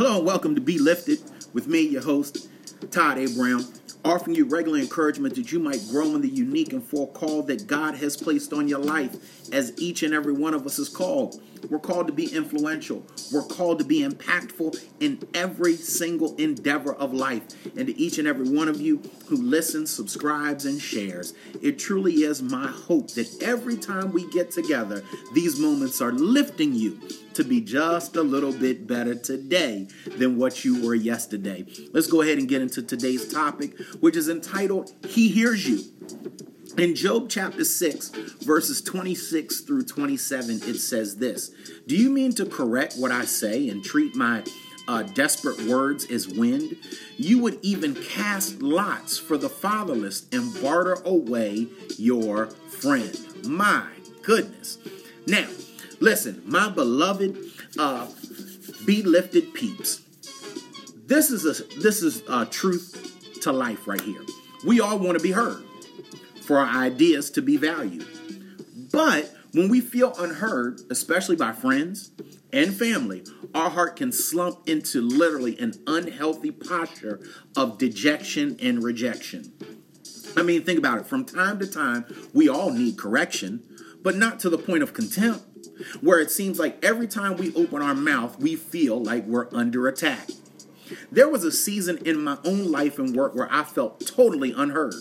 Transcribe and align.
Hello 0.00 0.16
and 0.16 0.24
welcome 0.24 0.54
to 0.54 0.62
Be 0.62 0.78
Lifted 0.78 1.18
with 1.52 1.66
me, 1.66 1.80
your 1.80 2.00
host, 2.00 2.48
Todd 2.90 3.18
A. 3.18 3.28
Brown, 3.34 3.66
offering 4.02 4.34
you 4.34 4.46
regular 4.46 4.78
encouragement 4.78 5.34
that 5.34 5.52
you 5.52 5.58
might 5.58 5.86
grow 5.90 6.14
in 6.14 6.22
the 6.22 6.28
unique 6.28 6.72
and 6.72 6.82
full 6.82 7.08
call 7.08 7.42
that 7.42 7.66
God 7.66 7.96
has 7.96 8.16
placed 8.16 8.54
on 8.54 8.66
your 8.66 8.78
life, 8.78 9.14
as 9.52 9.74
each 9.76 10.02
and 10.02 10.14
every 10.14 10.32
one 10.32 10.54
of 10.54 10.64
us 10.64 10.78
is 10.78 10.88
called. 10.88 11.42
We're 11.68 11.78
called 11.78 12.06
to 12.06 12.12
be 12.12 12.34
influential. 12.34 13.04
We're 13.32 13.44
called 13.44 13.78
to 13.80 13.84
be 13.84 14.00
impactful 14.02 14.82
in 15.00 15.22
every 15.34 15.76
single 15.76 16.34
endeavor 16.36 16.94
of 16.94 17.12
life. 17.12 17.42
And 17.76 17.86
to 17.86 17.98
each 18.00 18.18
and 18.18 18.26
every 18.26 18.48
one 18.48 18.68
of 18.68 18.80
you 18.80 19.02
who 19.26 19.36
listens, 19.36 19.90
subscribes, 19.90 20.64
and 20.64 20.80
shares, 20.80 21.34
it 21.62 21.78
truly 21.78 22.22
is 22.22 22.42
my 22.42 22.66
hope 22.66 23.10
that 23.12 23.42
every 23.42 23.76
time 23.76 24.12
we 24.12 24.28
get 24.30 24.50
together, 24.50 25.04
these 25.34 25.58
moments 25.58 26.00
are 26.00 26.12
lifting 26.12 26.74
you 26.74 27.00
to 27.34 27.44
be 27.44 27.60
just 27.60 28.16
a 28.16 28.22
little 28.22 28.52
bit 28.52 28.86
better 28.86 29.14
today 29.14 29.88
than 30.16 30.36
what 30.36 30.64
you 30.64 30.84
were 30.84 30.94
yesterday. 30.94 31.64
Let's 31.92 32.06
go 32.06 32.22
ahead 32.22 32.38
and 32.38 32.48
get 32.48 32.62
into 32.62 32.82
today's 32.82 33.32
topic, 33.32 33.78
which 34.00 34.16
is 34.16 34.28
entitled 34.28 34.92
He 35.06 35.28
Hears 35.28 35.68
You. 35.68 35.84
In 36.76 36.94
Job 36.94 37.28
chapter 37.28 37.64
6, 37.64 38.08
verses 38.42 38.80
26 38.80 39.60
through 39.60 39.84
27, 39.84 40.60
it 40.64 40.78
says 40.78 41.16
this 41.16 41.50
Do 41.86 41.96
you 41.96 42.10
mean 42.10 42.32
to 42.34 42.46
correct 42.46 42.94
what 42.96 43.10
I 43.10 43.24
say 43.24 43.68
and 43.68 43.84
treat 43.84 44.14
my 44.14 44.44
uh, 44.86 45.02
desperate 45.02 45.60
words 45.62 46.10
as 46.10 46.28
wind? 46.28 46.76
You 47.16 47.40
would 47.40 47.58
even 47.62 47.94
cast 47.94 48.62
lots 48.62 49.18
for 49.18 49.36
the 49.36 49.48
fatherless 49.48 50.26
and 50.32 50.60
barter 50.62 50.98
away 51.04 51.66
your 51.98 52.46
friend. 52.46 53.18
My 53.46 53.86
goodness. 54.22 54.78
Now, 55.26 55.48
listen, 55.98 56.42
my 56.44 56.68
beloved, 56.68 57.36
uh, 57.78 58.06
be 58.86 59.02
lifted 59.02 59.54
peeps. 59.54 60.02
This 61.06 61.30
is 61.30 61.44
a 61.44 61.80
this 61.80 62.02
is 62.02 62.22
a 62.28 62.46
truth 62.46 63.40
to 63.42 63.52
life 63.52 63.88
right 63.88 64.00
here. 64.00 64.22
We 64.64 64.80
all 64.80 64.98
want 64.98 65.18
to 65.18 65.22
be 65.22 65.32
heard 65.32 65.64
for 66.50 66.58
our 66.58 66.82
ideas 66.82 67.30
to 67.30 67.40
be 67.40 67.56
valued. 67.56 68.04
But 68.90 69.32
when 69.52 69.68
we 69.68 69.80
feel 69.80 70.12
unheard, 70.18 70.80
especially 70.90 71.36
by 71.36 71.52
friends 71.52 72.10
and 72.52 72.74
family, 72.74 73.22
our 73.54 73.70
heart 73.70 73.94
can 73.94 74.10
slump 74.10 74.68
into 74.68 75.00
literally 75.00 75.56
an 75.60 75.74
unhealthy 75.86 76.50
posture 76.50 77.20
of 77.56 77.78
dejection 77.78 78.56
and 78.60 78.82
rejection. 78.82 79.52
I 80.36 80.42
mean, 80.42 80.64
think 80.64 80.76
about 80.76 80.98
it. 80.98 81.06
From 81.06 81.24
time 81.24 81.60
to 81.60 81.68
time, 81.68 82.04
we 82.34 82.48
all 82.48 82.72
need 82.72 82.98
correction, 82.98 83.62
but 84.02 84.16
not 84.16 84.40
to 84.40 84.50
the 84.50 84.58
point 84.58 84.82
of 84.82 84.92
contempt, 84.92 85.44
where 86.00 86.18
it 86.18 86.32
seems 86.32 86.58
like 86.58 86.84
every 86.84 87.06
time 87.06 87.36
we 87.36 87.54
open 87.54 87.80
our 87.80 87.94
mouth, 87.94 88.40
we 88.40 88.56
feel 88.56 89.00
like 89.00 89.24
we're 89.24 89.46
under 89.54 89.86
attack. 89.86 90.28
There 91.12 91.28
was 91.28 91.44
a 91.44 91.52
season 91.52 91.98
in 91.98 92.24
my 92.24 92.38
own 92.44 92.72
life 92.72 92.98
and 92.98 93.14
work 93.14 93.36
where 93.36 93.52
I 93.52 93.62
felt 93.62 94.04
totally 94.04 94.50
unheard. 94.50 94.94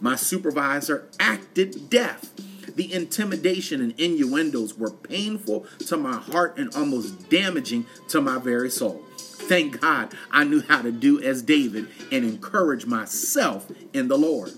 My 0.00 0.16
supervisor 0.16 1.08
acted 1.18 1.88
deaf. 1.90 2.30
The 2.74 2.92
intimidation 2.92 3.80
and 3.80 3.98
innuendos 3.98 4.76
were 4.76 4.90
painful 4.90 5.66
to 5.86 5.96
my 5.96 6.16
heart 6.16 6.58
and 6.58 6.74
almost 6.74 7.30
damaging 7.30 7.86
to 8.08 8.20
my 8.20 8.38
very 8.38 8.70
soul. 8.70 9.02
Thank 9.16 9.80
God 9.80 10.12
I 10.30 10.44
knew 10.44 10.60
how 10.60 10.82
to 10.82 10.92
do 10.92 11.20
as 11.22 11.40
David 11.42 11.88
and 12.12 12.24
encourage 12.24 12.84
myself 12.84 13.70
in 13.92 14.08
the 14.08 14.18
Lord. 14.18 14.52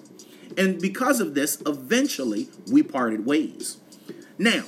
And 0.56 0.81
because 0.81 1.20
of 1.20 1.34
this, 1.34 1.62
eventually 1.66 2.48
we 2.70 2.83
parted 2.83 3.27
ways. 3.27 3.77
Now, 4.39 4.64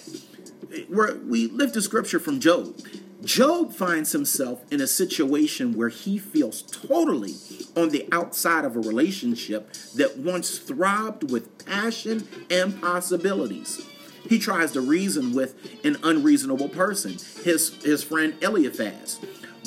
eh, 0.72 0.84
we 1.26 1.48
lift 1.48 1.74
a 1.76 1.82
scripture 1.82 2.20
from 2.20 2.38
Job. 2.38 2.76
Job 3.24 3.74
finds 3.74 4.12
himself 4.12 4.64
in 4.70 4.80
a 4.80 4.86
situation 4.86 5.74
where 5.74 5.88
he 5.90 6.18
feels 6.18 6.62
totally 6.62 7.34
on 7.76 7.90
the 7.90 8.08
outside 8.12 8.64
of 8.64 8.76
a 8.76 8.80
relationship 8.80 9.72
that 9.94 10.18
once 10.18 10.58
throbbed 10.58 11.30
with 11.30 11.64
passion 11.66 12.26
and 12.50 12.80
possibilities. 12.80 13.86
He 14.28 14.38
tries 14.38 14.72
to 14.72 14.80
reason 14.80 15.34
with 15.34 15.54
an 15.84 15.96
unreasonable 16.02 16.68
person, 16.68 17.16
his, 17.44 17.82
his 17.82 18.02
friend 18.02 18.34
Eliphaz. 18.42 19.18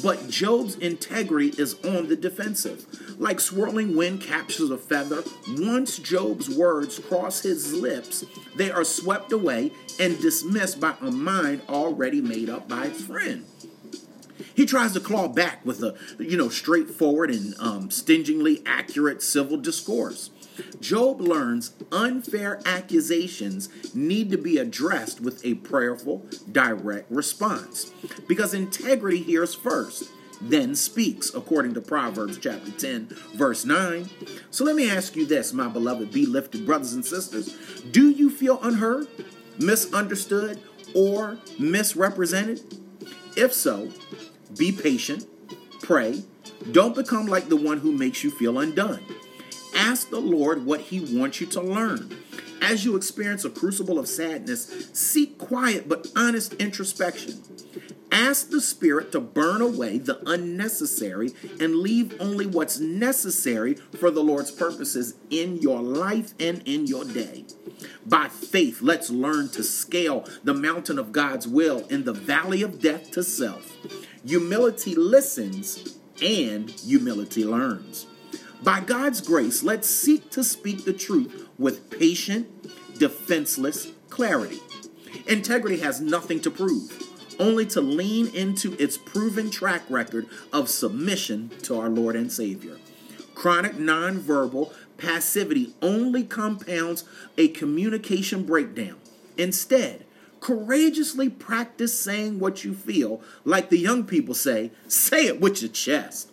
But 0.01 0.29
Job's 0.29 0.75
integrity 0.75 1.53
is 1.57 1.75
on 1.85 2.07
the 2.07 2.15
defensive. 2.15 2.85
Like 3.19 3.39
swirling 3.39 3.95
wind 3.95 4.21
captures 4.21 4.71
a 4.71 4.77
feather, 4.77 5.23
once 5.49 5.97
Job's 5.99 6.49
words 6.49 6.99
cross 6.99 7.41
his 7.41 7.73
lips, 7.73 8.25
they 8.55 8.71
are 8.71 8.83
swept 8.83 9.31
away 9.31 9.71
and 9.99 10.19
dismissed 10.19 10.79
by 10.79 10.95
a 11.01 11.11
mind 11.11 11.61
already 11.69 12.21
made 12.21 12.49
up 12.49 12.67
by 12.67 12.87
its 12.87 13.01
friend. 13.01 13.45
He 14.55 14.65
tries 14.65 14.93
to 14.93 14.99
claw 14.99 15.27
back 15.27 15.65
with 15.65 15.81
a, 15.83 15.95
you 16.19 16.37
know, 16.37 16.49
straightforward 16.49 17.31
and 17.31 17.55
um, 17.59 17.91
stingingly 17.91 18.61
accurate 18.65 19.21
civil 19.21 19.57
discourse. 19.57 20.29
Job 20.79 21.21
learns 21.21 21.73
unfair 21.91 22.61
accusations 22.65 23.69
need 23.95 24.29
to 24.31 24.37
be 24.37 24.57
addressed 24.57 25.21
with 25.21 25.43
a 25.45 25.55
prayerful, 25.55 26.25
direct 26.51 27.09
response 27.11 27.91
because 28.27 28.53
integrity 28.53 29.21
hears 29.21 29.53
first, 29.55 30.09
then 30.41 30.75
speaks, 30.75 31.33
according 31.33 31.73
to 31.73 31.81
Proverbs 31.81 32.37
chapter 32.37 32.71
10, 32.71 33.07
verse 33.35 33.65
9. 33.65 34.09
So 34.51 34.65
let 34.65 34.75
me 34.75 34.89
ask 34.89 35.15
you 35.15 35.25
this, 35.25 35.53
my 35.53 35.67
beloved, 35.67 36.11
be 36.11 36.25
lifted 36.25 36.65
brothers 36.65 36.93
and 36.93 37.05
sisters. 37.05 37.55
Do 37.91 38.09
you 38.09 38.29
feel 38.29 38.59
unheard, 38.61 39.07
misunderstood, 39.57 40.61
or 40.93 41.37
misrepresented? 41.57 42.61
If 43.35 43.53
so, 43.53 43.89
be 44.57 44.71
patient, 44.71 45.25
pray. 45.81 46.23
Don't 46.71 46.95
become 46.95 47.27
like 47.27 47.49
the 47.49 47.55
one 47.55 47.79
who 47.79 47.91
makes 47.91 48.23
you 48.23 48.31
feel 48.31 48.59
undone. 48.59 49.03
Ask 49.75 50.09
the 50.09 50.19
Lord 50.19 50.65
what 50.65 50.81
He 50.81 50.99
wants 50.99 51.41
you 51.41 51.47
to 51.47 51.61
learn. 51.61 52.15
As 52.61 52.85
you 52.85 52.95
experience 52.95 53.43
a 53.43 53.49
crucible 53.49 53.99
of 53.99 54.07
sadness, 54.07 54.89
seek 54.93 55.37
quiet 55.37 55.89
but 55.89 56.07
honest 56.15 56.53
introspection. 56.53 57.43
Ask 58.13 58.51
the 58.51 58.61
Spirit 58.61 59.11
to 59.13 59.19
burn 59.19 59.59
away 59.59 59.97
the 59.97 60.21
unnecessary 60.29 61.31
and 61.59 61.77
leave 61.77 62.15
only 62.21 62.45
what's 62.45 62.79
necessary 62.79 63.73
for 63.73 64.11
the 64.11 64.23
Lord's 64.23 64.51
purposes 64.51 65.15
in 65.31 65.57
your 65.57 65.81
life 65.81 66.33
and 66.39 66.61
in 66.65 66.85
your 66.85 67.05
day. 67.05 67.45
By 68.05 68.27
faith, 68.27 68.81
let's 68.81 69.09
learn 69.09 69.49
to 69.49 69.63
scale 69.63 70.27
the 70.43 70.53
mountain 70.53 70.99
of 70.99 71.11
God's 71.11 71.47
will 71.47 71.87
in 71.87 72.03
the 72.03 72.13
valley 72.13 72.61
of 72.61 72.79
death 72.79 73.09
to 73.11 73.23
self. 73.23 73.75
Humility 74.23 74.93
listens 74.93 75.97
and 76.21 76.69
humility 76.69 77.43
learns. 77.43 78.05
By 78.63 78.79
God's 78.79 79.19
grace, 79.19 79.61
let's 79.61 79.89
seek 79.89 80.29
to 80.31 80.43
speak 80.43 80.85
the 80.85 80.93
truth 80.93 81.49
with 81.57 81.89
patient, 81.89 82.47
defenseless 82.97 83.91
clarity. 84.09 84.59
Integrity 85.27 85.79
has 85.79 85.99
nothing 85.99 86.39
to 86.41 86.49
prove, 86.49 86.97
only 87.39 87.65
to 87.65 87.81
lean 87.81 88.27
into 88.33 88.73
its 88.81 88.97
proven 88.97 89.51
track 89.51 89.81
record 89.89 90.27
of 90.53 90.69
submission 90.69 91.51
to 91.63 91.77
our 91.77 91.89
Lord 91.89 92.15
and 92.15 92.31
Savior. 92.31 92.77
Chronic 93.35 93.73
nonverbal 93.73 94.73
passivity 94.97 95.73
only 95.81 96.23
compounds 96.23 97.03
a 97.37 97.49
communication 97.49 98.43
breakdown. 98.45 98.95
Instead, 99.37 100.05
courageously 100.39 101.27
practice 101.27 101.99
saying 101.99 102.39
what 102.39 102.63
you 102.63 102.73
feel. 102.73 103.21
Like 103.43 103.69
the 103.69 103.77
young 103.77 104.05
people 104.05 104.35
say, 104.35 104.71
say 104.87 105.25
it 105.25 105.41
with 105.41 105.61
your 105.61 105.71
chest. 105.71 106.29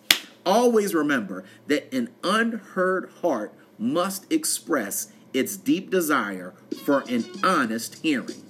Always 0.47 0.95
remember 0.95 1.45
that 1.67 1.93
an 1.95 2.11
unheard 2.23 3.11
heart 3.21 3.55
must 3.78 4.31
express 4.33 5.12
its 5.33 5.56
deep 5.56 5.91
desire 5.91 6.55
for 6.84 7.01
an 7.09 7.25
honest 7.43 7.97
hearing. 8.03 8.43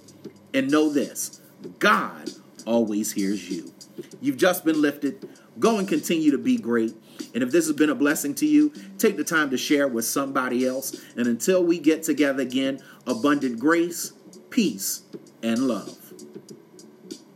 And 0.53 0.71
know 0.71 0.89
this 0.89 1.41
God 1.78 2.31
always 2.67 3.12
hears 3.12 3.51
you. 3.51 3.73
You've 4.21 4.37
just 4.37 4.65
been 4.65 4.81
lifted. 4.81 5.28
Go 5.59 5.78
and 5.78 5.87
continue 5.87 6.31
to 6.31 6.39
be 6.39 6.57
great. 6.57 6.95
And 7.34 7.42
if 7.42 7.51
this 7.51 7.66
has 7.66 7.77
been 7.77 7.91
a 7.91 7.95
blessing 7.95 8.34
to 8.36 8.47
you, 8.47 8.72
take 8.98 9.16
the 9.16 9.25
time 9.25 9.51
to 9.51 9.59
share 9.59 9.86
with 9.86 10.04
somebody 10.04 10.66
else. 10.66 11.04
And 11.16 11.27
until 11.27 11.63
we 11.63 11.78
get 11.78 12.03
together 12.03 12.43
again, 12.43 12.81
abundant 13.07 13.59
grace, 13.59 14.13
peace, 14.48 15.03
and 15.43 15.69
love. 15.69 15.99